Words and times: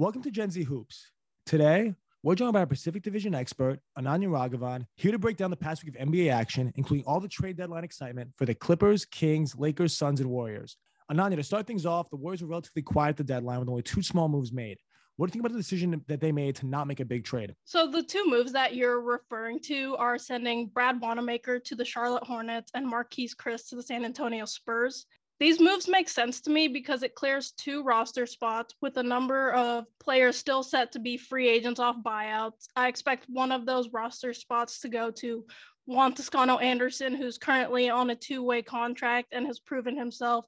Welcome 0.00 0.22
to 0.22 0.30
Gen 0.30 0.48
Z 0.48 0.62
Hoops. 0.62 1.10
Today, 1.44 1.92
we're 2.22 2.36
joined 2.36 2.52
by 2.52 2.60
a 2.60 2.66
Pacific 2.68 3.02
Division 3.02 3.34
expert, 3.34 3.80
Ananya 3.98 4.28
Raghavan, 4.28 4.86
here 4.94 5.10
to 5.10 5.18
break 5.18 5.36
down 5.36 5.50
the 5.50 5.56
past 5.56 5.84
week 5.84 5.92
of 5.92 6.08
NBA 6.08 6.32
action, 6.32 6.72
including 6.76 7.04
all 7.04 7.18
the 7.18 7.26
trade 7.26 7.56
deadline 7.56 7.82
excitement 7.82 8.30
for 8.36 8.46
the 8.46 8.54
Clippers, 8.54 9.04
Kings, 9.04 9.56
Lakers, 9.56 9.96
Suns, 9.96 10.20
and 10.20 10.30
Warriors. 10.30 10.76
Ananya, 11.10 11.34
to 11.34 11.42
start 11.42 11.66
things 11.66 11.84
off, 11.84 12.10
the 12.10 12.16
Warriors 12.16 12.42
were 12.42 12.48
relatively 12.48 12.80
quiet 12.80 13.08
at 13.08 13.16
the 13.16 13.24
deadline 13.24 13.58
with 13.58 13.68
only 13.68 13.82
two 13.82 14.00
small 14.00 14.28
moves 14.28 14.52
made. 14.52 14.78
What 15.16 15.26
do 15.26 15.30
you 15.30 15.32
think 15.32 15.46
about 15.46 15.54
the 15.54 15.60
decision 15.60 16.00
that 16.06 16.20
they 16.20 16.30
made 16.30 16.54
to 16.56 16.66
not 16.66 16.86
make 16.86 17.00
a 17.00 17.04
big 17.04 17.24
trade? 17.24 17.56
So 17.64 17.90
the 17.90 18.04
two 18.04 18.24
moves 18.24 18.52
that 18.52 18.76
you're 18.76 19.00
referring 19.00 19.58
to 19.62 19.96
are 19.96 20.16
sending 20.16 20.68
Brad 20.68 21.00
Wanamaker 21.00 21.58
to 21.58 21.74
the 21.74 21.84
Charlotte 21.84 22.22
Hornets 22.22 22.70
and 22.72 22.86
Marquese 22.86 23.34
Chriss 23.34 23.68
to 23.70 23.74
the 23.74 23.82
San 23.82 24.04
Antonio 24.04 24.44
Spurs. 24.44 25.06
These 25.40 25.60
moves 25.60 25.86
make 25.86 26.08
sense 26.08 26.40
to 26.42 26.50
me 26.50 26.66
because 26.66 27.04
it 27.04 27.14
clears 27.14 27.52
two 27.52 27.84
roster 27.84 28.26
spots 28.26 28.74
with 28.80 28.96
a 28.96 29.02
number 29.02 29.52
of 29.52 29.84
players 30.00 30.36
still 30.36 30.64
set 30.64 30.90
to 30.92 30.98
be 30.98 31.16
free 31.16 31.48
agents 31.48 31.78
off 31.78 31.96
buyouts. 32.02 32.66
I 32.74 32.88
expect 32.88 33.26
one 33.28 33.52
of 33.52 33.64
those 33.64 33.92
roster 33.92 34.34
spots 34.34 34.80
to 34.80 34.88
go 34.88 35.12
to 35.12 35.46
Juan 35.86 36.14
Toscano 36.14 36.58
Anderson, 36.58 37.14
who's 37.14 37.38
currently 37.38 37.88
on 37.88 38.10
a 38.10 38.16
two 38.16 38.42
way 38.42 38.62
contract 38.62 39.28
and 39.30 39.46
has 39.46 39.60
proven 39.60 39.96
himself 39.96 40.44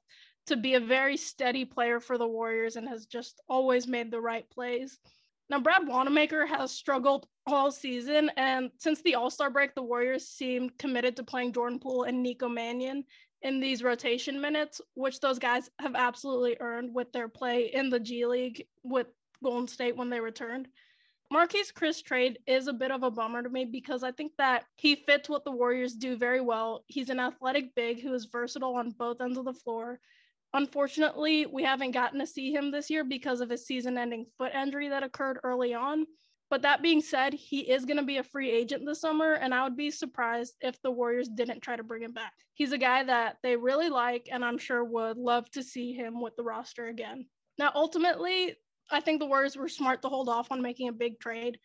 to 0.47 0.57
be 0.57 0.73
a 0.73 0.79
very 0.79 1.15
steady 1.15 1.63
player 1.63 2.01
for 2.01 2.17
the 2.17 2.27
Warriors 2.27 2.75
and 2.75 2.87
has 2.89 3.05
just 3.05 3.41
always 3.47 3.87
made 3.87 4.11
the 4.11 4.19
right 4.19 4.49
plays. 4.49 4.99
Now, 5.49 5.59
Brad 5.59 5.87
Wanamaker 5.87 6.45
has 6.45 6.71
struggled 6.71 7.27
all 7.45 7.71
season, 7.71 8.31
and 8.37 8.71
since 8.77 9.01
the 9.01 9.15
All 9.15 9.29
Star 9.29 9.49
break, 9.49 9.73
the 9.73 9.81
Warriors 9.81 10.27
seemed 10.27 10.77
committed 10.77 11.15
to 11.17 11.23
playing 11.23 11.53
Jordan 11.53 11.79
Poole 11.79 12.03
and 12.03 12.21
Nico 12.21 12.47
Mannion 12.47 13.03
in 13.41 13.59
these 13.59 13.83
rotation 13.83 14.39
minutes, 14.39 14.81
which 14.93 15.19
those 15.19 15.39
guys 15.39 15.69
have 15.79 15.95
absolutely 15.95 16.57
earned 16.59 16.93
with 16.93 17.11
their 17.11 17.27
play 17.27 17.71
in 17.73 17.89
the 17.89 17.99
G 17.99 18.25
League 18.25 18.67
with 18.83 19.07
Golden 19.43 19.67
State 19.67 19.97
when 19.97 20.09
they 20.09 20.19
returned. 20.19 20.67
Marquese 21.31 21.71
Chriss 21.71 22.03
trade 22.03 22.39
is 22.45 22.67
a 22.67 22.73
bit 22.73 22.91
of 22.91 23.03
a 23.03 23.11
bummer 23.11 23.41
to 23.41 23.49
me 23.49 23.63
because 23.63 24.03
I 24.03 24.11
think 24.11 24.33
that 24.37 24.65
he 24.75 24.95
fits 24.95 25.29
what 25.29 25.45
the 25.45 25.51
Warriors 25.51 25.93
do 25.93 26.17
very 26.17 26.41
well. 26.41 26.83
He's 26.87 27.09
an 27.09 27.21
athletic 27.21 27.73
big 27.73 28.01
who 28.01 28.13
is 28.13 28.25
versatile 28.25 28.75
on 28.75 28.91
both 28.91 29.21
ends 29.21 29.37
of 29.37 29.45
the 29.45 29.53
floor. 29.53 29.99
Unfortunately, 30.53 31.45
we 31.45 31.63
haven't 31.63 31.91
gotten 31.91 32.19
to 32.19 32.27
see 32.27 32.53
him 32.53 32.69
this 32.69 32.89
year 32.89 33.05
because 33.05 33.39
of 33.39 33.49
his 33.49 33.65
season 33.65 33.97
ending 33.97 34.25
foot 34.37 34.53
injury 34.53 34.89
that 34.89 35.03
occurred 35.03 35.39
early 35.43 35.73
on. 35.73 36.05
But 36.51 36.63
that 36.63 36.81
being 36.81 36.99
said, 36.99 37.33
he 37.33 37.61
is 37.61 37.85
going 37.85 37.95
to 37.95 38.03
be 38.03 38.17
a 38.17 38.23
free 38.23 38.51
agent 38.51 38.85
this 38.85 38.99
summer, 38.99 39.35
and 39.35 39.53
I 39.53 39.63
would 39.63 39.77
be 39.77 39.89
surprised 39.89 40.55
if 40.59 40.81
the 40.81 40.91
Warriors 40.91 41.29
didn't 41.29 41.61
try 41.61 41.77
to 41.77 41.83
bring 41.83 42.03
him 42.03 42.11
back. 42.11 42.33
He's 42.55 42.73
a 42.73 42.77
guy 42.77 43.03
that 43.05 43.37
they 43.41 43.55
really 43.55 43.87
like, 43.89 44.27
and 44.29 44.43
I'm 44.43 44.57
sure 44.57 44.83
would 44.83 45.17
love 45.17 45.49
to 45.51 45.63
see 45.63 45.93
him 45.93 46.21
with 46.21 46.35
the 46.35 46.43
roster 46.43 46.87
again. 46.87 47.25
Now, 47.57 47.71
ultimately, 47.73 48.57
I 48.91 48.99
think 48.99 49.21
the 49.21 49.27
Warriors 49.27 49.55
were 49.55 49.69
smart 49.69 50.01
to 50.01 50.09
hold 50.09 50.27
off 50.27 50.51
on 50.51 50.61
making 50.61 50.89
a 50.89 50.93
big 50.93 51.21
trade 51.21 51.57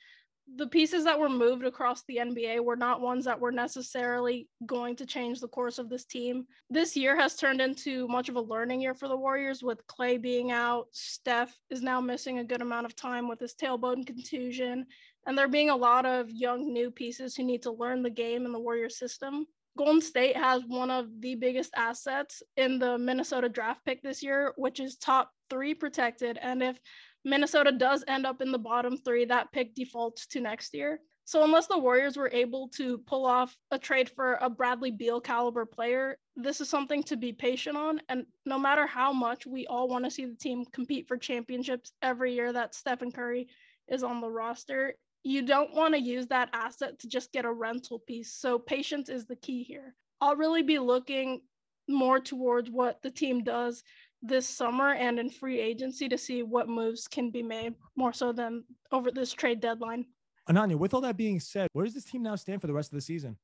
the 0.55 0.67
pieces 0.67 1.05
that 1.05 1.19
were 1.19 1.29
moved 1.29 1.65
across 1.65 2.05
the 2.05 2.19
NBA 2.19 2.61
were 2.61 2.77
not 2.77 3.01
ones 3.01 3.25
that 3.25 3.41
were 3.41 3.51
necessarily 3.51 4.49
going 4.65 4.95
to 4.97 5.07
change 5.07 5.41
the 5.41 5.49
course 5.49 5.79
of 5.79 5.89
this 5.89 6.05
team. 6.05 6.47
This 6.71 6.97
year 6.97 7.17
has 7.17 7.35
turned 7.35 7.61
into 7.61 8.07
much 8.07 8.29
of 8.29 8.37
a 8.37 8.41
learning 8.41 8.81
year 8.81 8.95
for 8.95 9.09
the 9.09 9.17
Warriors 9.17 9.63
with 9.63 9.87
Clay 9.89 10.19
being 10.19 10.53
out. 10.53 10.87
Steph 10.93 11.59
is 11.69 11.83
now 11.83 12.01
missing 12.01 12.39
a 12.39 12.45
good 12.45 12.63
amount 12.63 12.87
of 12.87 12.95
time 12.95 13.29
with 13.29 13.41
his 13.41 13.55
tailbone 13.55 14.07
contusion. 14.07 14.87
And 15.27 15.37
there 15.37 15.49
being 15.49 15.71
a 15.71 15.77
lot 15.77 16.07
of 16.07 16.31
young 16.31 16.73
new 16.73 16.93
pieces 16.93 17.35
who 17.35 17.43
need 17.43 17.63
to 17.63 17.73
learn 17.73 18.03
the 18.03 18.11
game 18.11 18.45
and 18.45 18.55
the 18.55 18.61
Warrior 18.61 18.89
system. 18.89 19.47
Golden 19.77 20.01
State 20.01 20.37
has 20.37 20.63
one 20.67 20.91
of 20.91 21.09
the 21.21 21.35
biggest 21.35 21.73
assets 21.77 22.43
in 22.57 22.79
the 22.79 22.97
Minnesota 22.97 23.49
draft 23.49 23.85
pick 23.85 24.01
this 24.01 24.23
year, 24.23 24.55
which 24.57 24.81
is 24.81 24.97
top 24.97 25.33
three 25.51 25.75
protected. 25.75 26.39
And 26.41 26.63
if 26.63 26.79
Minnesota 27.27 27.73
does 27.73 28.05
end 28.07 28.25
up 28.25 28.41
in 28.41 28.53
the 28.53 28.59
bottom 28.59 28.97
three, 28.97 29.25
that 29.25 29.51
pick 29.51 29.75
defaults 29.75 30.29
to 30.29 30.41
next 30.41 30.73
year. 30.73 31.01
So 31.25 31.43
unless 31.43 31.67
the 31.67 31.77
Warriors 31.77 32.17
were 32.17 32.31
able 32.33 32.69
to 32.77 32.99
pull 32.99 33.27
off 33.27 33.57
a 33.73 33.79
trade 33.81 34.09
for 34.09 34.35
a 34.35 34.49
Bradley 34.49 34.93
Beal 34.93 35.21
caliber 35.21 35.67
player, 35.67 36.19
this 36.37 36.61
is 36.61 36.69
something 36.69 37.03
to 37.03 37.17
be 37.17 37.33
patient 37.33 37.77
on. 37.77 38.01
And 38.09 38.27
no 38.45 38.61
matter 38.61 38.87
how 38.87 39.13
much 39.13 39.45
we 39.45 39.67
all 39.67 39.89
want 39.89 40.05
to 40.05 40.11
see 40.11 40.25
the 40.25 40.37
team 40.37 40.65
compete 40.67 41.09
for 41.09 41.17
championships 41.17 41.91
every 42.01 42.33
year 42.33 42.53
that 42.53 42.77
Stephen 42.77 43.11
Curry 43.11 43.49
is 43.89 44.05
on 44.05 44.21
the 44.21 44.31
roster, 44.31 44.95
you 45.25 45.43
don't 45.43 45.75
want 45.75 45.95
to 45.95 46.01
use 46.01 46.29
that 46.29 46.51
asset 46.53 47.01
to 47.01 47.09
just 47.09 47.33
get 47.33 47.45
a 47.45 47.53
rental 47.53 47.99
piece. 47.99 48.33
So 48.33 48.57
patience 48.57 49.09
is 49.09 49.27
the 49.27 49.35
key 49.35 49.65
here. 49.65 49.97
I'll 50.21 50.37
really 50.37 50.63
be 50.63 50.79
looking 50.79 51.41
more 51.89 52.21
towards 52.21 52.71
what 52.71 53.03
the 53.03 53.11
team 53.11 53.43
does 53.43 53.83
this 54.23 54.49
summer 54.49 54.93
and 54.95 55.19
in 55.19 55.31
free 55.31 55.61
agency 55.61 56.09
to 56.09 56.19
see 56.19 56.43
what 56.43 56.69
moves 56.69 57.07
can 57.07 57.31
be 57.31 57.43
made 57.43 57.75
more 57.97 58.13
so 58.13 58.33
than 58.33 58.65
over 58.93 59.11
this 59.11 59.33
trade 59.33 59.61
deadline. 59.61 60.05
Ananya, 60.49 60.77
with 60.77 60.95
all 60.95 61.01
that 61.01 61.17
being 61.17 61.41
said, 61.41 61.69
where 61.73 61.85
does 61.85 61.95
this 61.95 62.05
team 62.05 62.23
now 62.23 62.37
stand 62.37 62.61
for 62.61 62.67
the 62.67 62.73
rest 62.73 62.93
of 62.93 62.97
the 62.97 63.03
season? 63.03 63.37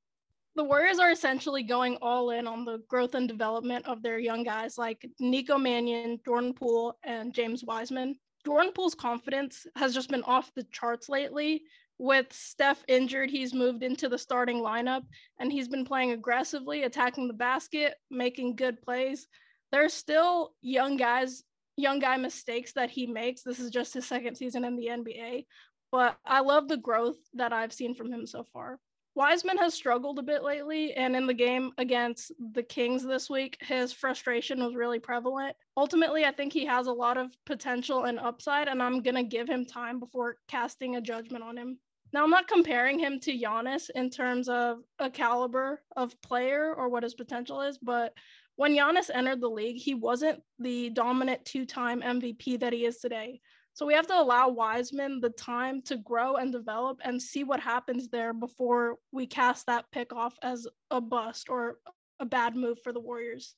The 0.55 0.65
Warriors 0.65 0.99
are 0.99 1.11
essentially 1.11 1.63
going 1.63 1.97
all 2.03 2.31
in 2.31 2.47
on 2.47 2.65
the 2.65 2.79
growth 2.89 3.15
and 3.15 3.27
development 3.27 3.87
of 3.87 4.03
their 4.03 4.19
young 4.19 4.45
guys 4.45 4.77
like 4.77 5.09
Nico 5.19 5.57
Mannion, 5.57 6.21
Jordan 6.25 6.53
Poole, 6.53 6.99
and 7.05 7.33
James 7.33 7.65
Wiseman. 7.65 8.17
Jordan 8.45 8.73
Poole's 8.73 8.95
confidence 8.95 9.67
has 9.77 9.95
just 9.95 10.11
been 10.11 10.23
off 10.25 10.53
the 10.55 10.65
charts 10.65 11.09
lately. 11.09 11.63
With 11.99 12.33
Steph 12.33 12.85
injured, 12.89 13.31
he's 13.31 13.55
moved 13.55 13.83
into 13.83 14.09
the 14.09 14.19
starting 14.19 14.59
lineup 14.59 15.03
and 15.39 15.51
he's 15.51 15.69
been 15.69 15.85
playing 15.85 16.11
aggressively, 16.11 16.83
attacking 16.83 17.29
the 17.29 17.35
basket, 17.35 17.95
making 18.11 18.57
good 18.57 18.83
plays 18.83 19.29
there's 19.73 19.95
still 19.95 20.53
young 20.61 20.97
guys, 20.97 21.43
young 21.77 21.99
guy 21.99 22.17
mistakes 22.19 22.75
that 22.75 22.91
he 22.91 23.07
makes. 23.07 23.43
This 23.43 23.59
is 23.59 23.71
just 23.71 23.95
his 23.95 24.07
second 24.07 24.37
season 24.37 24.65
in 24.65 24.77
the 24.77 24.87
NBA, 24.87 25.47
but 25.91 26.17
I 26.25 26.41
love 26.41 26.69
the 26.69 26.77
growth 26.77 27.17
that 27.35 27.53
I've 27.53 27.73
seen 27.73 27.95
from 27.95 28.13
him 28.13 28.27
so 28.27 28.45
far. 28.53 28.79
Wiseman 29.15 29.59
has 29.59 29.75
struggled 29.75 30.19
a 30.19 30.23
bit 30.23 30.43
lately, 30.43 30.95
and 30.95 31.15
in 31.15 31.27
the 31.27 31.35
game 31.35 31.73
against 31.77 32.33
the 32.55 32.63
Kings 32.63 33.03
this 33.03 33.29
week, 33.29 33.59
his 33.61 33.93
frustration 33.93 34.65
was 34.65 34.75
really 34.75 34.99
prevalent. 34.99 35.55
Ultimately, 35.77 36.25
I 36.25 36.33
think 36.33 36.53
he 36.53 36.65
has 36.65 36.87
a 36.87 36.93
lot 36.93 37.19
of 37.19 37.31
potential 37.45 38.05
and 38.05 38.19
upside, 38.19 38.69
and 38.69 38.83
I'm 38.83 39.03
going 39.03 39.17
to 39.17 39.23
give 39.23 39.49
him 39.49 39.67
time 39.67 40.01
before 40.01 40.37
casting 40.49 40.97
a 40.97 41.01
judgment 41.03 41.45
on 41.45 41.59
him. 41.59 41.79
Now, 42.15 42.25
I'm 42.25 42.31
not 42.31 42.49
comparing 42.49 42.99
him 42.99 43.21
to 43.21 43.39
Giannis 43.39 43.91
in 43.95 44.09
terms 44.09 44.49
of 44.49 44.79
a 44.99 45.11
caliber 45.11 45.83
of 45.95 46.21
player 46.23 46.75
or 46.75 46.89
what 46.89 47.03
his 47.03 47.15
potential 47.15 47.61
is, 47.61 47.79
but 47.79 48.15
when 48.57 48.75
Giannis 48.75 49.11
entered 49.13 49.41
the 49.41 49.49
league, 49.49 49.77
he 49.77 49.95
wasn't 49.95 50.43
the 50.59 50.91
dominant 50.91 51.45
two 51.45 51.65
time 51.65 52.03
MVP 52.03 52.61
that 52.61 52.73
he 52.73 52.85
is 52.85 52.99
today. 52.99 53.41
So 53.75 53.87
we 53.87 53.95
have 53.95 54.07
to 54.09 54.21
allow 54.21 54.51
Wiseman 54.51 55.21
the 55.21 55.31
time 55.31 55.81
to 55.83 55.97
grow 55.97 56.37
and 56.37 56.53
develop 56.53 57.01
and 57.03 57.21
see 57.21 57.43
what 57.43 57.61
happens 57.61 58.09
there 58.09 58.35
before 58.35 58.97
we 59.13 59.27
cast 59.27 59.67
that 59.67 59.87
pick 59.91 60.13
off 60.13 60.35
as 60.43 60.67
a 60.91 61.01
bust 61.01 61.49
or 61.49 61.79
a 62.21 62.27
bad 62.27 62.55
move 62.55 62.79
for 62.83 62.93
the 62.93 63.01
Warriors 63.01 63.57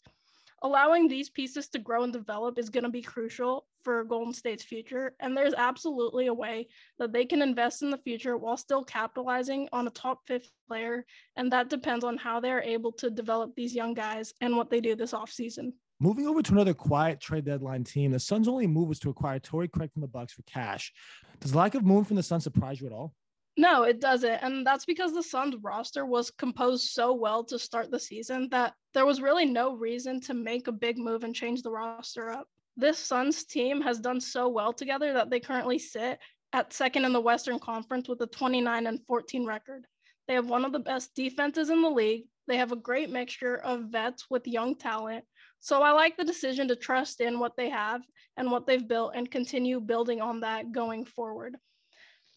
allowing 0.65 1.07
these 1.07 1.29
pieces 1.29 1.69
to 1.69 1.79
grow 1.79 2.03
and 2.05 2.13
develop 2.13 2.59
is 2.59 2.71
going 2.71 2.85
to 2.85 2.91
be 2.91 3.03
crucial 3.03 3.67
for 3.83 4.03
Golden 4.03 4.33
State's 4.33 4.65
future. 4.65 5.15
And 5.21 5.37
there's 5.37 5.53
absolutely 5.55 6.27
a 6.29 6.35
way 6.35 6.69
that 6.99 7.13
they 7.13 7.27
can 7.27 7.43
invest 7.43 7.83
in 7.83 7.91
the 7.91 7.99
future 7.99 8.39
while 8.39 8.57
still 8.57 8.83
capitalizing 8.83 9.69
on 9.73 9.87
a 9.87 9.91
top 9.91 10.27
fifth 10.27 10.51
player. 10.67 11.05
And 11.37 11.53
that 11.53 11.69
depends 11.69 12.03
on 12.03 12.17
how 12.17 12.41
they're 12.41 12.63
able 12.63 12.93
to 12.93 13.11
develop 13.11 13.55
these 13.55 13.75
young 13.75 13.93
guys 13.93 14.33
and 14.41 14.57
what 14.57 14.71
they 14.71 14.81
do 14.81 14.97
this 14.97 15.13
offseason. 15.13 15.75
Moving 16.01 16.27
over 16.27 16.43
to 16.43 16.53
another 16.53 16.75
quiet 16.75 17.21
trade 17.21 17.45
deadline 17.45 17.85
team, 17.85 18.11
the 18.11 18.19
Suns' 18.19 18.49
only 18.49 18.67
move 18.67 18.89
was 18.89 18.99
to 19.01 19.11
acquire 19.11 19.39
Torrey 19.39 19.69
Craig 19.69 19.93
from 19.93 20.03
the 20.03 20.09
Bucks 20.09 20.33
for 20.33 20.43
cash. 20.43 20.93
Does 21.41 21.53
the 21.53 21.59
lack 21.59 21.75
of 21.75 21.85
movement 21.85 22.09
from 22.09 22.17
the 22.17 22.23
Suns 22.23 22.43
surprise 22.43 22.81
you 22.81 22.87
at 22.87 22.93
all? 22.93 23.15
No, 23.57 23.85
it 23.85 24.01
doesn't. 24.01 24.43
And 24.43 24.67
that's 24.67 24.85
because 24.85 25.13
the 25.13 25.23
Suns 25.23 25.55
roster 25.63 26.05
was 26.05 26.31
composed 26.31 26.91
so 26.91 27.13
well 27.13 27.45
to 27.45 27.59
start 27.59 27.91
the 27.91 28.01
season 28.01 28.49
that 28.51 28.75
there 28.95 29.07
was 29.07 29.21
really 29.21 29.47
no 29.47 29.75
reason 29.77 30.21
to 30.23 30.35
make 30.35 30.67
a 30.67 30.73
big 30.73 30.99
move 30.99 31.23
and 31.23 31.35
change 31.35 31.63
the 31.63 31.71
roster 31.71 32.31
up. 32.31 32.49
This 32.77 32.99
Suns 32.99 33.45
team 33.45 33.81
has 33.83 34.01
done 34.01 34.21
so 34.21 34.49
well 34.49 34.73
together 34.73 35.13
that 35.13 35.31
they 35.31 35.39
currently 35.39 35.79
sit 35.79 36.19
at 36.53 36.73
second 36.73 37.05
in 37.05 37.13
the 37.13 37.21
Western 37.21 37.61
Conference 37.61 38.09
with 38.09 38.21
a 38.23 38.27
29 38.27 38.89
and 38.89 39.07
14 39.07 39.47
record. 39.47 39.87
They 40.27 40.35
have 40.35 40.49
one 40.49 40.65
of 40.65 40.73
the 40.73 40.81
best 40.81 41.15
defenses 41.15 41.71
in 41.71 41.81
the 41.81 41.91
league. 41.91 42.25
They 42.49 42.57
have 42.57 42.73
a 42.73 42.77
great 42.77 43.11
mixture 43.11 43.57
of 43.57 43.85
vets 43.85 44.29
with 44.29 44.49
young 44.49 44.75
talent. 44.75 45.25
So 45.61 45.81
I 45.83 45.93
like 45.93 46.17
the 46.17 46.25
decision 46.25 46.67
to 46.69 46.77
trust 46.77 47.21
in 47.21 47.39
what 47.39 47.57
they 47.57 47.71
have 47.71 48.03
and 48.37 48.51
what 48.51 48.67
they've 48.67 48.87
built 48.87 49.13
and 49.15 49.31
continue 49.31 49.81
building 49.81 50.21
on 50.21 50.41
that 50.41 50.73
going 50.73 51.05
forward 51.05 51.57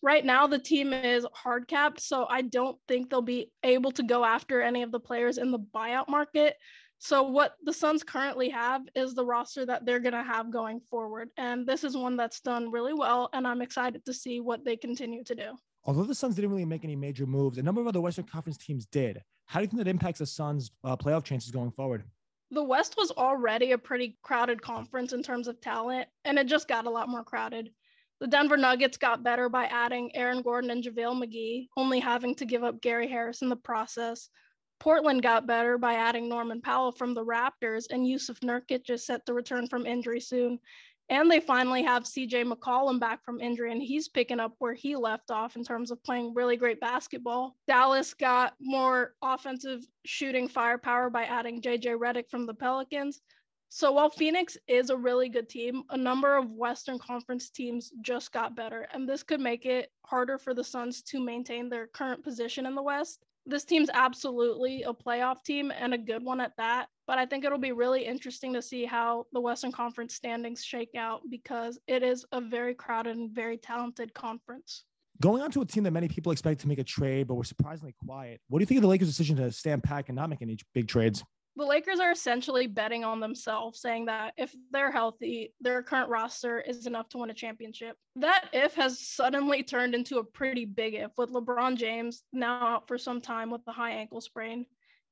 right 0.02 0.26
now 0.26 0.48
the 0.48 0.60
team 0.60 0.94
is 0.94 1.26
hard 1.34 1.68
capped, 1.68 2.02
so 2.02 2.26
I 2.30 2.42
don't 2.42 2.78
think 2.88 3.10
they'll 3.10 3.22
be 3.22 3.52
able 3.64 3.92
to 3.92 4.04
go 4.04 4.24
after 4.24 4.62
any 4.62 4.84
of 4.84 4.92
the 4.92 5.00
players 5.00 5.38
in 5.38 5.52
the 5.52 5.60
buyout 5.60 6.10
market. 6.10 6.56
So 7.00 7.24
what 7.24 7.54
the 7.64 7.74
Suns 7.74 8.04
currently 8.04 8.50
have 8.50 8.82
is 8.96 9.14
the 9.14 9.26
roster 9.26 9.66
that 9.68 9.86
they're 9.86 10.00
going 10.00 10.14
to 10.14 10.24
have 10.24 10.52
going 10.52 10.80
forward, 10.80 11.30
and 11.38 11.68
this 11.68 11.84
is 11.84 11.96
one 11.96 12.18
that's 12.18 12.40
done 12.40 12.72
really 12.72 12.94
well, 12.94 13.30
and 13.34 13.48
I'm 13.48 13.62
excited 13.62 14.04
to 14.06 14.14
see 14.14 14.40
what 14.40 14.66
they 14.66 14.76
continue 14.76 15.24
to 15.26 15.36
do. 15.36 15.58
Although 15.86 16.04
the 16.04 16.16
Suns 16.16 16.36
didn't 16.36 16.50
really 16.50 16.66
make 16.66 16.84
any 16.84 16.96
major 16.96 17.26
moves, 17.26 17.60
a 17.60 17.64
number 17.64 17.82
of 17.82 17.88
other 17.88 18.02
Western 18.02 18.26
Conference 18.26 18.58
teams 18.58 18.86
did. 18.88 19.22
How 19.46 19.60
do 19.60 19.64
you 19.64 19.68
think 19.68 19.78
that 19.78 19.90
impacts 19.90 20.20
the 20.20 20.26
Suns' 20.26 20.72
uh, 20.84 20.98
playoff 20.98 21.24
chances 21.24 21.52
going 21.52 21.72
forward? 21.72 22.04
The 22.52 22.64
West 22.64 22.96
was 22.98 23.12
already 23.12 23.72
a 23.74 23.78
pretty 23.78 24.18
crowded 24.22 24.62
conference 24.62 25.14
in 25.14 25.22
terms 25.22 25.48
of 25.48 25.62
talent, 25.62 26.08
and 26.26 26.40
it 26.40 26.48
just 26.48 26.68
got 26.68 26.86
a 26.86 26.90
lot 26.90 27.10
more 27.10 27.24
crowded. 27.24 27.70
The 28.20 28.28
Denver 28.28 28.58
Nuggets 28.58 28.98
got 28.98 29.24
better 29.24 29.48
by 29.48 29.66
adding 29.66 30.16
Aaron 30.16 30.42
Gordon 30.42 30.72
and 30.72 30.84
JaVale 30.84 31.24
McGee, 31.24 31.68
only 31.78 32.00
having 32.00 32.34
to 32.36 32.46
give 32.46 32.64
up 32.64 32.82
Gary 32.82 33.08
Harris 33.08 33.44
in 33.44 33.50
the 33.50 33.56
process. 33.56 34.30
Portland 34.80 35.22
got 35.22 35.46
better 35.46 35.78
by 35.78 35.94
adding 35.94 36.28
Norman 36.28 36.62
Powell 36.62 36.92
from 36.92 37.14
the 37.14 37.24
Raptors, 37.24 37.86
and 37.92 38.06
Jusuf 38.06 38.40
Nurkic 38.40 38.90
is 38.90 39.06
set 39.06 39.26
to 39.26 39.34
return 39.34 39.68
from 39.68 39.86
injury 39.86 40.20
soon. 40.20 40.60
And 41.10 41.32
they 41.32 41.40
finally 41.40 41.84
have 41.84 42.04
CJ 42.04 42.52
McCollum 42.52 43.00
back 43.00 43.24
from 43.24 43.40
injury, 43.40 43.72
and 43.72 43.82
he's 43.82 44.10
picking 44.10 44.40
up 44.40 44.56
where 44.60 44.74
he 44.74 44.96
left 44.96 45.32
off 45.32 45.56
in 45.56 45.64
terms 45.64 45.90
of 45.90 46.04
playing 46.04 46.34
really 46.34 46.58
great 46.58 46.82
basketball. 46.82 47.56
Dallas 47.68 48.14
got 48.14 48.56
more 48.60 49.14
offensive 49.22 49.86
shooting 50.06 50.48
firepower 50.48 51.10
by 51.10 51.24
adding 51.24 51.62
JJ 51.62 51.98
Redick 51.98 52.30
from 52.30 52.46
the 52.46 52.54
Pelicans. 52.54 53.22
So 53.70 53.92
while 53.92 54.10
Phoenix 54.10 54.58
is 54.68 54.90
a 54.90 54.98
really 54.98 55.30
good 55.30 55.50
team, 55.50 55.84
a 55.90 55.98
number 55.98 56.38
of 56.38 56.52
Western 56.52 56.98
Conference 57.00 57.50
teams 57.50 57.92
just 58.02 58.32
got 58.32 58.56
better, 58.56 58.88
and 58.94 59.08
this 59.08 59.24
could 59.24 59.42
make 59.42 59.66
it 59.66 59.92
harder 60.06 60.38
for 60.38 60.54
the 60.54 60.64
Suns 60.64 61.02
to 61.04 61.20
maintain 61.20 61.70
their 61.70 61.88
current 61.88 62.24
position 62.24 62.66
in 62.66 62.76
the 62.76 62.82
West 62.82 63.26
this 63.48 63.64
team's 63.64 63.90
absolutely 63.94 64.84
a 64.84 64.94
playoff 64.94 65.44
team 65.44 65.72
and 65.72 65.94
a 65.94 65.98
good 65.98 66.24
one 66.24 66.42
at 66.42 66.52
that. 66.58 66.88
But 67.08 67.18
I 67.18 67.26
think 67.26 67.46
it'll 67.46 67.58
be 67.58 67.72
really 67.72 68.06
interesting 68.06 68.54
to 68.54 68.62
see 68.62 68.86
how 68.86 69.26
the 69.32 69.40
Western 69.40 69.72
Conference 69.72 70.14
standings 70.14 70.64
shake 70.64 70.96
out 70.96 71.22
because 71.30 71.80
it 71.88 72.04
is 72.04 72.26
a 72.34 72.42
very 72.42 72.76
crowded 72.76 73.16
and 73.16 73.32
very 73.32 73.58
talented 73.58 74.14
conference. 74.14 74.84
Going 75.22 75.42
on 75.42 75.50
to 75.52 75.62
a 75.62 75.66
team 75.66 75.84
that 75.86 75.92
many 75.92 76.10
people 76.10 76.32
expect 76.32 76.60
to 76.62 76.68
make 76.68 76.78
a 76.78 76.84
trade, 76.84 77.28
but 77.28 77.36
were 77.36 77.46
surprisingly 77.46 77.96
quiet. 78.06 78.42
What 78.50 78.60
do 78.60 78.64
you 78.64 78.68
think 78.68 78.80
of 78.80 78.82
the 78.84 78.90
Lakers' 78.90 79.08
decision 79.08 79.38
to 79.38 79.52
stand 79.52 79.82
back 79.82 80.10
and 80.10 80.16
not 80.16 80.30
make 80.30 80.42
any 80.42 80.58
big 80.74 80.88
trades? 80.88 81.24
The 81.58 81.66
Lakers 81.66 82.00
are 82.00 82.12
essentially 82.12 82.68
betting 82.68 83.04
on 83.04 83.20
themselves, 83.20 83.82
saying 83.82 84.06
that 84.06 84.34
if 84.38 84.56
they're 84.72 84.92
healthy, 84.92 85.54
their 85.60 85.82
current 85.82 86.08
roster 86.08 86.62
is 86.62 86.86
enough 86.86 87.10
to 87.10 87.18
win 87.18 87.32
a 87.32 87.34
championship. 87.34 87.98
That 88.16 88.46
if 88.54 88.76
has 88.76 89.00
suddenly 89.00 89.64
turned 89.64 89.96
into 89.96 90.20
a 90.20 90.24
pretty 90.24 90.66
big 90.66 90.94
if, 90.94 91.12
with 91.18 91.32
LeBron 91.32 91.76
James 91.76 92.24
now 92.32 92.76
out 92.76 92.88
for 92.88 93.00
some 93.00 93.22
time 93.22 93.50
with 93.50 93.66
the 93.66 93.72
high 93.72 93.92
ankle 93.92 94.22
sprain. 94.22 94.68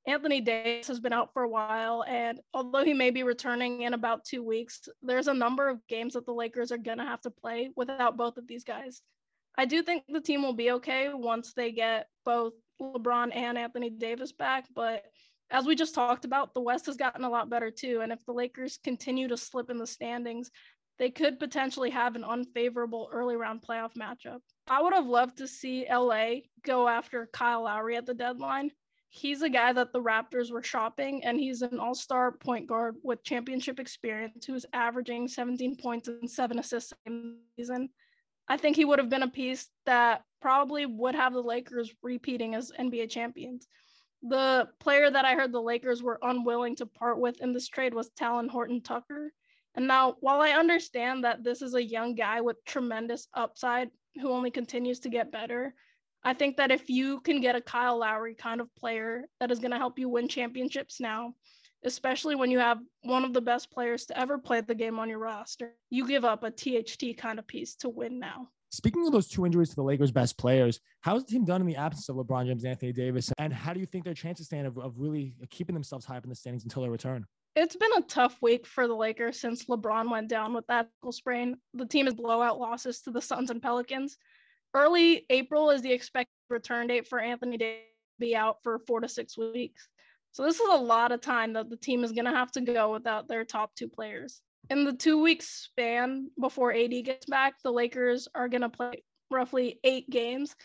Anthony 0.07 0.39
Davis 0.39 0.87
has 0.87 0.99
been 0.99 1.13
out 1.13 1.33
for 1.33 1.41
a 1.41 1.49
while, 1.49 2.03
and 2.07 2.39
although 2.53 2.83
he 2.83 2.93
may 2.93 3.09
be 3.09 3.23
returning 3.23 3.81
in 3.81 3.95
about 3.95 4.23
two 4.23 4.43
weeks, 4.43 4.87
there's 5.01 5.27
a 5.27 5.33
number 5.33 5.67
of 5.67 5.79
games 5.87 6.13
that 6.13 6.27
the 6.27 6.31
Lakers 6.31 6.71
are 6.71 6.77
going 6.77 6.99
to 6.99 7.05
have 7.05 7.21
to 7.21 7.31
play 7.31 7.71
without 7.75 8.17
both 8.17 8.37
of 8.37 8.45
these 8.47 8.63
guys. 8.63 9.01
I 9.57 9.65
do 9.65 9.81
think 9.81 10.03
the 10.07 10.21
team 10.21 10.43
will 10.43 10.53
be 10.53 10.71
okay 10.71 11.09
once 11.11 11.53
they 11.53 11.71
get 11.71 12.07
both 12.23 12.53
LeBron 12.79 13.35
and 13.35 13.57
Anthony 13.57 13.89
Davis 13.89 14.31
back, 14.31 14.65
but 14.75 15.05
as 15.51 15.65
we 15.65 15.75
just 15.75 15.95
talked 15.95 16.25
about, 16.25 16.53
the 16.53 16.61
West 16.61 16.85
has 16.87 16.97
gotten 16.97 17.23
a 17.23 17.29
lot 17.29 17.49
better 17.49 17.71
too. 17.71 18.01
And 18.01 18.11
if 18.11 18.25
the 18.25 18.33
Lakers 18.33 18.79
continue 18.83 19.27
to 19.27 19.37
slip 19.37 19.69
in 19.69 19.77
the 19.77 19.87
standings, 19.87 20.49
they 20.97 21.09
could 21.09 21.39
potentially 21.39 21.89
have 21.89 22.15
an 22.15 22.23
unfavorable 22.23 23.09
early 23.11 23.35
round 23.35 23.61
playoff 23.61 23.93
matchup. 23.93 24.39
I 24.67 24.81
would 24.81 24.93
have 24.93 25.05
loved 25.05 25.37
to 25.37 25.47
see 25.47 25.85
LA 25.91 26.35
go 26.63 26.87
after 26.87 27.29
Kyle 27.31 27.63
Lowry 27.63 27.97
at 27.97 28.05
the 28.05 28.13
deadline. 28.13 28.71
He's 29.09 29.43
a 29.43 29.49
guy 29.49 29.71
that 29.71 29.93
the 29.93 30.01
Raptors 30.01 30.51
were 30.51 30.63
shopping, 30.63 31.23
and 31.23 31.39
he's 31.39 31.61
an 31.61 31.79
all 31.79 31.95
star 31.95 32.31
point 32.33 32.67
guard 32.67 32.95
with 33.03 33.23
championship 33.23 33.79
experience 33.79 34.45
who's 34.45 34.65
averaging 34.73 35.27
17 35.27 35.77
points 35.77 36.07
and 36.07 36.29
seven 36.29 36.59
assists 36.59 36.93
in 37.05 37.37
season. 37.55 37.89
I 38.47 38.57
think 38.57 38.75
he 38.75 38.85
would 38.85 38.99
have 38.99 39.09
been 39.09 39.23
a 39.23 39.29
piece 39.29 39.67
that 39.85 40.23
probably 40.41 40.85
would 40.85 41.15
have 41.15 41.33
the 41.33 41.41
Lakers 41.41 41.91
repeating 42.03 42.55
as 42.55 42.71
NBA 42.77 43.09
champions. 43.09 43.67
The 44.27 44.67
player 44.79 45.11
that 45.11 45.23
I 45.23 45.35
heard 45.35 45.51
the 45.51 45.61
Lakers 45.61 46.01
were 46.01 46.17
unwilling 46.21 46.75
to 46.77 46.87
part 46.87 47.19
with 47.19 47.41
in 47.41 47.53
this 47.53 47.67
trade 47.67 47.93
was 47.93 48.09
Talen 48.09 48.49
Horton 48.49 48.81
Tucker. 48.81 49.31
And 49.75 49.87
now, 49.87 50.15
while 50.19 50.41
I 50.41 50.51
understand 50.51 51.23
that 51.23 51.43
this 51.43 51.61
is 51.61 51.75
a 51.75 51.83
young 51.83 52.15
guy 52.15 52.41
with 52.41 52.63
tremendous 52.65 53.27
upside 53.35 53.91
who 54.19 54.31
only 54.31 54.49
continues 54.49 54.99
to 55.01 55.09
get 55.09 55.31
better, 55.31 55.75
I 56.23 56.33
think 56.33 56.57
that 56.57 56.71
if 56.71 56.89
you 56.89 57.19
can 57.19 57.39
get 57.39 57.55
a 57.55 57.61
Kyle 57.61 57.99
Lowry 57.99 58.33
kind 58.33 58.61
of 58.61 58.75
player 58.75 59.25
that 59.39 59.51
is 59.51 59.59
going 59.59 59.71
to 59.71 59.77
help 59.77 59.99
you 59.99 60.09
win 60.09 60.27
championships 60.27 60.99
now, 60.99 61.35
especially 61.83 62.33
when 62.33 62.49
you 62.49 62.57
have 62.57 62.79
one 63.03 63.25
of 63.25 63.33
the 63.33 63.41
best 63.41 63.69
players 63.69 64.07
to 64.07 64.19
ever 64.19 64.39
play 64.39 64.59
the 64.61 64.73
game 64.73 64.97
on 64.97 65.07
your 65.07 65.19
roster, 65.19 65.75
you 65.91 66.07
give 66.07 66.25
up 66.25 66.43
a 66.43 66.49
THT 66.49 67.15
kind 67.17 67.37
of 67.37 67.45
piece 67.45 67.75
to 67.75 67.89
win 67.89 68.17
now. 68.17 68.49
Speaking 68.75 69.07
of 69.07 69.13
those 69.13 69.29
two 69.29 69.45
injuries 69.45 69.69
to 69.69 69.75
the 69.75 69.83
Lakers' 69.83 70.11
best 70.11 70.37
players, 70.37 70.81
how's 70.99 71.23
the 71.23 71.31
team 71.31 71.45
done 71.45 71.61
in 71.61 71.67
the 71.67 71.77
absence 71.77 72.09
of 72.09 72.17
LeBron 72.17 72.47
James 72.47 72.65
and 72.65 72.71
Anthony 72.71 72.91
Davis? 72.91 73.31
And 73.37 73.53
how 73.53 73.73
do 73.73 73.79
you 73.79 73.85
think 73.85 74.03
their 74.03 74.13
chances 74.13 74.47
stand 74.47 74.67
of, 74.67 74.77
of 74.77 74.99
really 74.99 75.33
keeping 75.49 75.73
themselves 75.73 76.05
high 76.05 76.17
up 76.17 76.25
in 76.25 76.29
the 76.29 76.35
standings 76.35 76.65
until 76.65 76.81
their 76.81 76.91
return? 76.91 77.25
It's 77.55 77.77
been 77.77 77.93
a 77.95 78.01
tough 78.01 78.37
week 78.41 78.67
for 78.67 78.85
the 78.85 78.93
Lakers 78.93 79.39
since 79.39 79.63
LeBron 79.67 80.11
went 80.11 80.27
down 80.27 80.53
with 80.53 80.67
that 80.67 80.89
ankle 81.01 81.13
sprain. 81.13 81.55
The 81.73 81.85
team 81.85 82.05
has 82.07 82.15
blowout 82.15 82.59
losses 82.59 82.99
to 83.03 83.11
the 83.11 83.21
Suns 83.21 83.49
and 83.49 83.61
Pelicans. 83.61 84.17
Early 84.73 85.25
April 85.29 85.69
is 85.69 85.81
the 85.81 85.93
expected 85.93 86.33
return 86.49 86.87
date 86.87 87.07
for 87.07 87.21
Anthony 87.21 87.55
Davis 87.55 87.79
to 87.79 88.25
be 88.25 88.35
out 88.35 88.57
for 88.61 88.79
four 88.79 88.99
to 88.99 89.07
six 89.07 89.37
weeks. 89.37 89.87
So 90.33 90.43
this 90.43 90.59
is 90.59 90.67
a 90.69 90.75
lot 90.75 91.13
of 91.13 91.21
time 91.21 91.53
that 91.53 91.69
the 91.69 91.77
team 91.77 92.03
is 92.03 92.11
going 92.11 92.25
to 92.25 92.31
have 92.31 92.51
to 92.51 92.61
go 92.61 92.91
without 92.91 93.29
their 93.29 93.45
top 93.45 93.73
two 93.75 93.87
players 93.87 94.41
in 94.69 94.83
the 94.83 94.93
two 94.93 95.21
weeks 95.21 95.47
span 95.47 96.29
before 96.39 96.73
AD 96.73 96.91
gets 97.03 97.25
back, 97.25 97.55
the 97.63 97.71
Lakers 97.71 98.27
are 98.33 98.47
going 98.47 98.61
to 98.61 98.69
play 98.69 99.03
roughly 99.31 99.79
eight 99.83 100.09
games, 100.09 100.55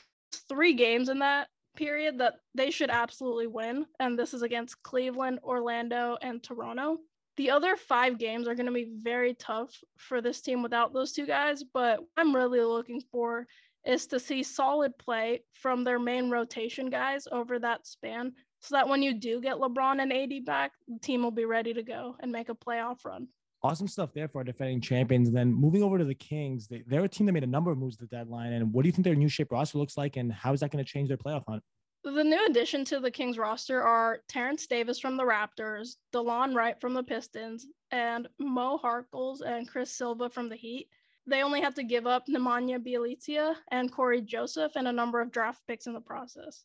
three 0.49 0.75
games 0.75 1.09
in 1.09 1.19
that 1.21 1.49
period 1.77 2.19
that 2.19 2.35
they 2.55 2.71
should 2.71 2.91
absolutely 2.91 3.47
win. 3.47 3.87
And 3.99 4.19
this 4.19 4.35
is 4.35 4.43
against 4.43 4.83
Cleveland, 4.83 5.41
Orlando, 5.43 6.17
and 6.21 6.43
Toronto. 6.43 6.99
The 7.37 7.51
other 7.51 7.77
five 7.77 8.19
games 8.19 8.49
are 8.49 8.55
going 8.55 8.67
to 8.67 8.73
be 8.73 8.91
very 9.03 9.35
tough 9.35 9.75
for 9.97 10.21
this 10.21 10.41
team 10.41 10.63
without 10.63 10.93
those 10.93 11.13
two 11.13 11.27
guys. 11.27 11.63
But 11.63 12.01
I'm 12.17 12.35
really 12.35 12.61
looking 12.61 13.03
for 13.13 13.47
is 13.87 14.07
to 14.09 14.21
see 14.21 14.43
solid 14.43 14.97
play 14.99 15.43
from 15.55 15.85
their 15.85 15.99
main 15.99 16.29
rotation 16.29 16.91
guys 16.91 17.27
over 17.33 17.59
that 17.59 17.87
span 17.87 18.33
so 18.61 18.75
that 18.75 18.87
when 18.87 19.03
you 19.03 19.15
do 19.15 19.41
get 19.41 19.57
LeBron 19.57 20.03
and 20.03 20.13
AD 20.13 20.45
back, 20.45 20.73
the 20.87 20.99
team 20.99 21.23
will 21.23 21.31
be 21.31 21.47
ready 21.47 21.73
to 21.73 21.83
go 21.83 22.15
and 22.21 22.31
make 22.31 22.51
a 22.51 22.55
playoff 22.55 23.07
run 23.07 23.27
awesome 23.63 23.89
stuff 23.89 24.13
there 24.15 24.29
for 24.29 24.39
our 24.39 24.45
defending 24.45 24.81
champions. 24.81 25.29
And 25.29 25.37
then 25.37 25.53
moving 25.53 25.83
over 25.83 25.99
to 25.99 26.05
the 26.05 26.15
Kings, 26.15 26.67
they, 26.67 26.83
they're 26.87 27.05
a 27.05 27.09
team 27.09 27.27
that 27.27 27.33
made 27.33 27.45
a 27.45 27.49
number 27.49 27.71
of 27.71 27.79
moves 27.79 27.97
at 27.97 28.01
the 28.01 28.17
deadline. 28.17 28.53
And 28.53 28.73
what 28.73 28.83
do 28.83 28.89
you 28.89 28.93
think 28.93 29.05
their 29.05 29.15
new 29.15 29.29
shape 29.29 29.53
roster 29.53 29.79
looks 29.79 29.97
like, 29.97 30.17
and 30.17 30.33
how 30.33 30.53
is 30.53 30.61
that 30.61 30.71
going 30.71 30.85
to 30.85 30.91
change 30.91 31.09
their 31.09 31.17
playoff 31.17 31.45
hunt? 31.47 31.63
The 32.03 32.25
new 32.25 32.47
addition 32.47 32.85
to 32.87 33.01
the 33.01 33.11
Kings 33.11 33.37
roster 33.37 33.83
are 33.83 34.21
Terence 34.27 34.67
Davis 34.67 34.99
from 34.99 35.19
the 35.19 35.23
Raptors, 35.23 35.97
DeLon 36.15 36.55
Wright 36.55 36.81
from 36.81 36.95
the 36.95 37.03
Pistons, 37.03 37.67
and 37.91 38.27
Mo 38.39 38.79
Harkless 38.83 39.43
and 39.43 39.69
Chris 39.69 39.93
Silva 39.93 40.31
from 40.31 40.49
the 40.49 40.57
Heat. 40.57 40.89
They 41.27 41.43
only 41.43 41.61
have 41.61 41.75
to 41.75 41.83
give 41.83 42.07
up 42.07 42.27
Nemanja 42.27 42.83
Bjelica 42.83 43.55
and 43.71 43.93
Cory 43.93 44.23
Joseph 44.23 44.73
and 44.77 44.89
a 44.89 44.93
number 44.93 45.21
of 45.21 45.31
draft 45.31 45.61
picks 45.69 45.87
in 45.87 45.93
the 45.93 46.01
process. 46.01 46.65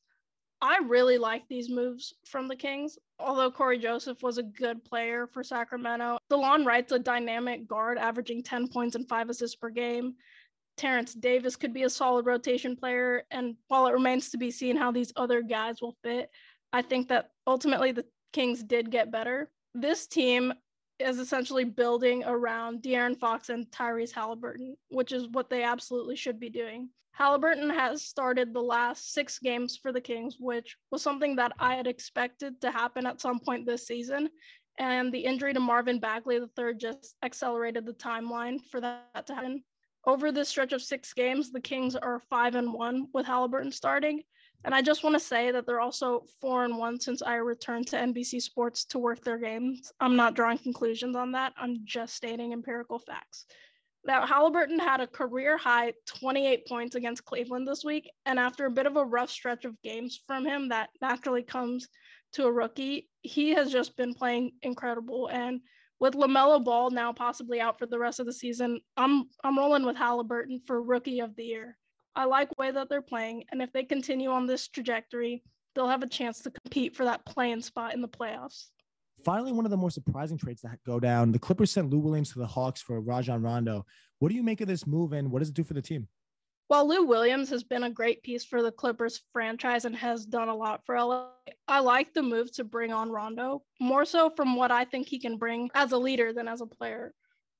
I 0.66 0.80
really 0.80 1.20
like 1.20 1.48
these 1.48 1.70
moves 1.70 2.16
from 2.26 2.48
the 2.48 2.56
Kings. 2.56 2.98
Although 3.20 3.52
Cory 3.52 3.78
Joseph 3.78 4.24
was 4.24 4.40
a 4.40 4.44
good 4.44 4.84
player 4.84 5.28
for 5.28 5.44
Sacramento, 5.44 6.18
DeLon 6.32 6.66
Wright's 6.66 6.92
a 6.92 6.98
dynamic 6.98 7.68
guard, 7.68 8.00
averaging 8.00 8.42
10 8.42 8.70
points 8.70 8.96
and 8.96 9.08
five 9.08 9.30
assists 9.30 9.56
per 9.56 9.70
game. 9.70 10.16
Terence 10.76 11.14
Davis 11.14 11.56
could 11.56 11.72
be 11.72 11.84
a 11.84 11.90
solid 11.90 12.26
rotation 12.26 12.76
player. 12.76 13.26
And 13.30 13.56
while 13.68 13.86
it 13.86 13.94
remains 13.94 14.32
to 14.32 14.40
be 14.40 14.50
seen 14.50 14.76
how 14.76 14.92
these 14.92 15.14
other 15.16 15.44
guys 15.44 15.84
will 15.84 15.96
fit, 16.04 16.32
I 16.74 16.82
think 16.82 17.10
that 17.10 17.30
ultimately 17.46 17.92
the 17.92 18.06
Kings 18.34 18.64
did 18.64 18.90
get 18.90 19.12
better. 19.12 19.52
This 19.76 20.08
team 20.08 20.52
is 21.00 21.20
essentially 21.20 21.64
building 21.64 22.24
around 22.26 22.82
De'Aaron 22.82 23.18
Fox 23.18 23.50
and 23.50 23.70
Tyrese 23.72 24.14
Haliburton, 24.14 24.76
which 24.90 25.12
is 25.12 25.28
what 25.30 25.50
they 25.50 25.64
absolutely 25.64 26.16
should 26.16 26.40
be 26.40 26.50
doing. 26.50 26.90
Haliburton 27.18 27.74
has 27.74 28.02
started 28.02 28.54
the 28.54 28.62
last 28.62 29.14
six 29.14 29.40
games 29.40 29.78
for 29.78 29.94
the 29.94 30.02
Kings, 30.02 30.38
which 30.40 30.78
was 30.92 31.02
something 31.02 31.36
that 31.38 31.54
I 31.60 31.76
had 31.76 31.88
expected 31.88 32.60
to 32.62 32.72
happen 32.72 33.06
at 33.06 33.22
some 33.22 33.40
point 33.40 33.66
this 33.66 33.88
season. 33.88 34.30
And 34.78 35.14
the 35.14 35.24
injury 35.24 35.54
to 35.54 35.60
Marvin 35.62 36.00
Bagley 36.00 36.36
III 36.36 36.74
just 36.76 37.16
accelerated 37.24 37.86
the 37.86 37.94
timeline 37.94 38.60
for 38.70 38.82
that 38.82 39.26
to 39.28 39.36
happen. 39.36 39.64
Over 40.06 40.32
this 40.32 40.50
stretch 40.50 40.74
of 40.74 40.82
six 40.82 41.14
games, 41.14 41.52
the 41.52 41.62
Kings 41.62 41.96
are 41.96 42.20
five 42.30 42.56
and 42.56 42.74
one 42.74 43.08
with 43.14 43.26
Haliburton 43.26 43.74
starting. 43.74 44.24
And 44.66 44.74
I 44.74 44.82
just 44.82 45.04
want 45.04 45.14
to 45.14 45.20
say 45.20 45.52
that 45.52 45.68
they're 45.68 45.80
also 45.80 46.24
four 46.42 46.66
and 46.66 46.76
one 46.76 47.00
since 47.00 47.22
I 47.22 47.36
returned 47.36 47.86
to 47.90 47.98
NBC 47.98 48.42
Sports 48.42 48.84
to 48.86 49.00
work 49.00 49.24
their 49.24 49.38
games. 49.38 49.94
I'm 50.00 50.16
not 50.16 50.36
drawing 50.36 50.58
conclusions 50.58 51.16
on 51.16 51.32
that. 51.34 51.54
I'm 51.56 51.82
just 51.86 52.16
stating 52.16 52.52
empirical 52.52 52.98
facts. 52.98 53.46
Now, 54.06 54.26
Haliburton 54.26 54.80
had 54.80 55.02
a 55.02 55.08
career 55.08 55.56
high 55.56 55.94
28 56.08 56.68
points 56.68 56.96
against 56.96 57.26
Cleveland 57.26 57.68
this 57.68 57.84
week. 57.84 58.10
And 58.26 58.40
after 58.40 58.66
a 58.66 58.72
bit 58.72 58.88
of 58.88 58.98
a 58.98 59.06
rough 59.06 59.30
stretch 59.30 59.66
of 59.66 59.80
games 59.84 60.20
from 60.26 60.46
him 60.46 60.70
that 60.70 60.90
naturally 61.00 61.44
comes 61.44 61.88
to 62.34 62.46
a 62.46 62.52
rookie, 62.52 63.08
he 63.22 63.52
has 63.52 63.72
just 63.72 63.96
been 63.96 64.16
playing 64.16 64.54
incredible. 64.64 65.28
And 65.28 65.62
with 66.00 66.16
LaMelo 66.16 66.64
Ball 66.64 66.90
now 66.90 67.14
possibly 67.14 67.62
out 67.62 67.78
for 67.78 67.86
the 67.86 68.00
rest 68.00 68.20
of 68.20 68.26
the 68.26 68.34
season, 68.34 68.82
I'm 68.98 69.26
I'm 69.44 69.60
rolling 69.60 69.86
with 69.86 69.96
Haliburton 69.96 70.66
for 70.66 70.82
rookie 70.82 71.20
of 71.20 71.36
the 71.36 71.46
year. 71.46 71.78
I 72.16 72.26
like 72.26 72.50
the 72.50 72.56
way 72.58 72.72
that 72.72 72.90
they're 72.90 73.02
playing. 73.02 73.44
And 73.52 73.62
if 73.62 73.72
they 73.74 73.84
continue 73.84 74.30
on 74.30 74.46
this 74.46 74.68
trajectory, 74.68 75.44
they'll 75.74 75.88
have 75.88 76.04
a 76.04 76.08
chance 76.08 76.40
to 76.42 76.52
compete 76.52 76.96
for 76.96 77.06
that 77.06 77.26
playing 77.26 77.62
spot 77.62 77.94
in 77.94 78.02
the 78.02 78.08
playoffs. 78.08 78.68
Finally, 79.24 79.52
one 79.52 79.66
of 79.66 79.72
the 79.72 79.78
more 79.78 79.90
surprising 79.90 80.38
trades 80.38 80.62
that 80.62 80.84
go 80.86 81.00
down, 81.00 81.32
the 81.32 81.40
Clippers 81.40 81.72
sent 81.72 81.90
Lou 81.90 82.00
Williams 82.00 82.32
to 82.34 82.40
the 82.40 82.48
Hawks 82.48 82.82
for 82.82 83.02
Rajon 83.02 83.42
Rondo. 83.42 83.86
What 84.20 84.30
do 84.30 84.36
you 84.36 84.44
make 84.44 84.62
of 84.62 84.68
this 84.68 84.86
move 84.86 85.14
and 85.14 85.32
what 85.32 85.40
does 85.40 85.50
it 85.50 85.56
do 85.56 85.64
for 85.64 85.74
the 85.74 85.82
team? 85.82 86.08
While 86.68 86.88
Lou 86.88 87.04
Williams 87.04 87.50
has 87.50 87.64
been 87.64 87.84
a 87.84 87.92
great 87.92 88.24
piece 88.24 88.44
for 88.44 88.64
the 88.64 88.72
Clippers 88.72 89.22
franchise 89.32 89.86
and 89.86 89.96
has 89.96 90.26
done 90.26 90.50
a 90.50 90.56
lot 90.56 90.82
for 90.86 91.00
LA, 91.00 91.28
I 91.68 91.80
like 91.80 92.14
the 92.14 92.24
move 92.24 92.52
to 92.54 92.64
bring 92.64 92.92
on 92.92 93.12
Rondo, 93.12 93.64
more 93.80 94.04
so 94.04 94.32
from 94.32 94.56
what 94.56 94.72
I 94.72 94.84
think 94.86 95.08
he 95.08 95.20
can 95.20 95.38
bring 95.38 95.70
as 95.76 95.92
a 95.92 95.98
leader 95.98 96.34
than 96.34 96.48
as 96.48 96.62
a 96.62 96.66
player. 96.66 97.14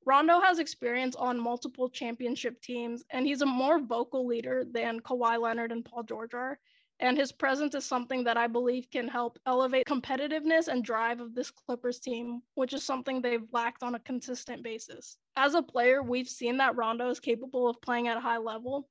Rondo 0.08 0.40
has 0.40 0.60
experience 0.60 1.16
on 1.16 1.40
multiple 1.40 1.90
championship 1.90 2.62
teams, 2.62 3.04
and 3.10 3.26
he's 3.26 3.42
a 3.42 3.46
more 3.46 3.80
vocal 3.80 4.28
leader 4.28 4.64
than 4.64 5.00
Kawhi 5.00 5.42
Leonard 5.42 5.72
and 5.72 5.84
Paul 5.84 6.04
George 6.04 6.36
are. 6.36 6.60
And 7.00 7.18
his 7.18 7.32
presence 7.32 7.74
is 7.74 7.86
something 7.86 8.24
that 8.24 8.38
I 8.38 8.46
believe 8.46 8.90
can 8.92 9.08
help 9.08 9.40
elevate 9.48 9.88
competitiveness 9.88 10.68
and 10.68 10.86
drive 10.86 11.20
of 11.20 11.34
this 11.34 11.50
Clippers 11.50 12.00
team, 12.00 12.44
which 12.54 12.74
is 12.74 12.84
something 12.84 13.20
they've 13.20 13.52
lacked 13.52 13.82
on 13.82 13.96
a 13.96 14.00
consistent 14.00 14.62
basis. 14.64 15.18
As 15.36 15.56
a 15.56 15.62
player, 15.64 16.04
we've 16.04 16.30
seen 16.30 16.56
that 16.58 16.76
Rondo 16.76 17.10
is 17.10 17.20
capable 17.20 17.68
of 17.68 17.82
playing 17.82 18.08
at 18.08 18.16
a 18.16 18.22
high 18.22 18.38
level. 18.38 18.88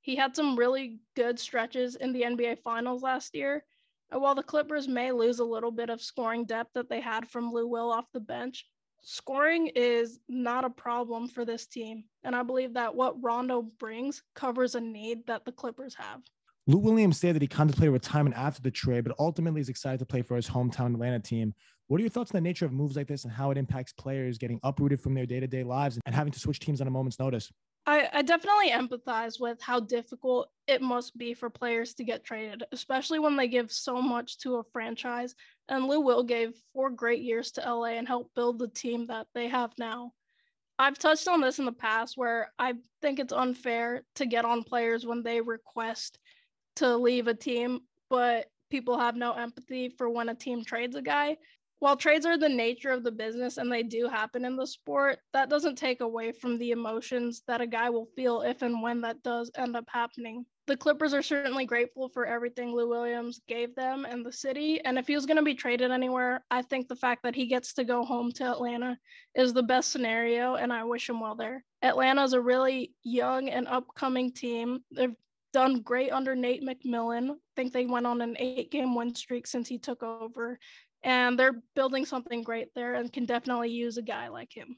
He 0.00 0.16
had 0.16 0.34
some 0.34 0.58
really 0.58 0.98
good 1.14 1.38
stretches 1.38 1.94
in 1.94 2.12
the 2.12 2.22
NBA 2.22 2.58
Finals 2.58 3.02
last 3.02 3.36
year. 3.36 3.64
And 4.10 4.20
while 4.20 4.34
the 4.34 4.42
Clippers 4.42 4.88
may 4.88 5.12
lose 5.12 5.38
a 5.38 5.44
little 5.44 5.72
bit 5.72 5.90
of 5.90 6.02
scoring 6.02 6.44
depth 6.44 6.72
that 6.74 6.88
they 6.88 7.00
had 7.00 7.28
from 7.28 7.52
Lou 7.52 7.68
Will 7.68 7.90
off 7.90 8.12
the 8.12 8.20
bench, 8.20 8.66
scoring 9.06 9.68
is 9.76 10.18
not 10.28 10.64
a 10.64 10.70
problem 10.70 11.28
for 11.28 11.44
this 11.44 11.66
team. 11.66 12.04
And 12.24 12.34
I 12.34 12.42
believe 12.42 12.74
that 12.74 12.94
what 12.94 13.14
Rondo 13.22 13.62
brings 13.62 14.22
covers 14.34 14.74
a 14.74 14.80
need 14.80 15.24
that 15.28 15.44
the 15.44 15.52
Clippers 15.52 15.94
have. 15.94 16.22
Lou 16.66 16.78
Williams 16.78 17.20
said 17.20 17.36
that 17.36 17.42
he 17.42 17.46
contemplated 17.46 17.92
retirement 17.92 18.36
after 18.36 18.60
the 18.60 18.70
trade, 18.72 19.04
but 19.04 19.14
ultimately 19.20 19.60
is 19.60 19.68
excited 19.68 20.00
to 20.00 20.04
play 20.04 20.22
for 20.22 20.34
his 20.34 20.48
hometown 20.48 20.94
Atlanta 20.94 21.20
team. 21.20 21.54
What 21.86 21.98
are 21.98 22.00
your 22.00 22.10
thoughts 22.10 22.32
on 22.32 22.38
the 22.38 22.40
nature 22.40 22.66
of 22.66 22.72
moves 22.72 22.96
like 22.96 23.06
this 23.06 23.22
and 23.22 23.32
how 23.32 23.52
it 23.52 23.58
impacts 23.58 23.92
players 23.92 24.38
getting 24.38 24.58
uprooted 24.64 25.00
from 25.00 25.14
their 25.14 25.24
day 25.24 25.38
to 25.38 25.46
day 25.46 25.62
lives 25.62 26.00
and 26.04 26.12
having 26.12 26.32
to 26.32 26.40
switch 26.40 26.58
teams 26.58 26.80
on 26.80 26.88
a 26.88 26.90
moment's 26.90 27.20
notice? 27.20 27.52
I, 27.86 28.08
I, 28.12 28.22
definitely 28.22 28.70
empathize 28.70 29.38
with 29.38 29.62
how 29.62 29.78
difficult 29.78 30.50
it 30.66 30.82
must 30.82 31.16
be 31.16 31.34
for 31.34 31.48
players 31.48 31.94
to 31.94 32.04
get 32.04 32.24
traded, 32.24 32.64
especially 32.72 33.20
when 33.20 33.36
they 33.36 33.46
give 33.46 33.70
so 33.70 34.02
much 34.02 34.38
to 34.38 34.56
a 34.56 34.64
franchise. 34.64 35.36
And 35.68 35.86
Lou 35.86 36.00
Will 36.00 36.24
gave 36.24 36.60
four 36.72 36.90
great 36.90 37.22
years 37.22 37.52
to 37.52 37.60
LA 37.60 37.90
and 37.90 38.08
helped 38.08 38.34
build 38.34 38.58
the 38.58 38.68
team 38.68 39.06
that 39.06 39.28
they 39.34 39.46
have 39.46 39.72
now. 39.78 40.12
I've 40.78 40.98
touched 40.98 41.28
on 41.28 41.40
this 41.40 41.60
in 41.60 41.64
the 41.64 41.72
past 41.72 42.18
where 42.18 42.52
I 42.58 42.74
think 43.00 43.20
it's 43.20 43.32
unfair 43.32 44.02
to 44.16 44.26
get 44.26 44.44
on 44.44 44.64
players 44.64 45.06
when 45.06 45.22
they 45.22 45.40
request 45.40 46.18
to 46.76 46.96
leave 46.96 47.28
a 47.28 47.34
team, 47.34 47.80
but 48.10 48.46
people 48.68 48.98
have 48.98 49.14
no 49.14 49.32
empathy 49.32 49.88
for 49.88 50.10
when 50.10 50.28
a 50.28 50.34
team 50.34 50.64
trades 50.64 50.96
a 50.96 51.02
guy. 51.02 51.36
While 51.78 51.96
trades 51.96 52.24
are 52.24 52.38
the 52.38 52.48
nature 52.48 52.90
of 52.90 53.04
the 53.04 53.10
business 53.12 53.58
and 53.58 53.70
they 53.70 53.82
do 53.82 54.08
happen 54.08 54.44
in 54.44 54.56
the 54.56 54.66
sport, 54.66 55.18
that 55.32 55.50
doesn't 55.50 55.76
take 55.76 56.00
away 56.00 56.32
from 56.32 56.58
the 56.58 56.70
emotions 56.70 57.42
that 57.46 57.60
a 57.60 57.66
guy 57.66 57.90
will 57.90 58.08
feel 58.16 58.40
if 58.40 58.62
and 58.62 58.82
when 58.82 59.02
that 59.02 59.22
does 59.22 59.50
end 59.56 59.76
up 59.76 59.84
happening. 59.88 60.46
The 60.66 60.76
Clippers 60.76 61.14
are 61.14 61.22
certainly 61.22 61.64
grateful 61.64 62.08
for 62.08 62.26
everything 62.26 62.72
Lou 62.72 62.88
Williams 62.88 63.40
gave 63.46 63.74
them 63.76 64.04
and 64.04 64.24
the 64.24 64.32
city. 64.32 64.80
And 64.84 64.98
if 64.98 65.06
he 65.06 65.14
was 65.14 65.26
going 65.26 65.36
to 65.36 65.42
be 65.42 65.54
traded 65.54 65.92
anywhere, 65.92 66.44
I 66.50 66.62
think 66.62 66.88
the 66.88 66.96
fact 66.96 67.22
that 67.22 67.36
he 67.36 67.46
gets 67.46 67.74
to 67.74 67.84
go 67.84 68.04
home 68.04 68.32
to 68.32 68.44
Atlanta 68.44 68.98
is 69.36 69.52
the 69.52 69.62
best 69.62 69.92
scenario, 69.92 70.54
and 70.54 70.72
I 70.72 70.82
wish 70.82 71.08
him 71.08 71.20
well 71.20 71.36
there. 71.36 71.62
Atlanta 71.82 72.24
is 72.24 72.32
a 72.32 72.40
really 72.40 72.94
young 73.04 73.48
and 73.48 73.68
upcoming 73.68 74.32
team. 74.32 74.80
They've 74.90 75.14
done 75.52 75.80
great 75.82 76.10
under 76.10 76.34
Nate 76.34 76.62
McMillan. 76.62 77.30
I 77.30 77.34
think 77.54 77.72
they 77.72 77.86
went 77.86 78.06
on 78.06 78.20
an 78.20 78.36
eight 78.38 78.70
game 78.70 78.94
win 78.94 79.14
streak 79.14 79.46
since 79.46 79.68
he 79.68 79.78
took 79.78 80.02
over. 80.02 80.58
And 81.06 81.38
they're 81.38 81.62
building 81.76 82.04
something 82.04 82.42
great 82.42 82.74
there 82.74 82.96
and 82.96 83.12
can 83.12 83.26
definitely 83.26 83.70
use 83.70 83.96
a 83.96 84.02
guy 84.02 84.26
like 84.26 84.52
him. 84.52 84.76